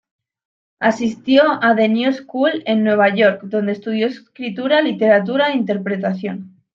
[0.79, 6.57] Asistió a The New School, en Nueva York, donde estudió escritura, literatura e interpretación.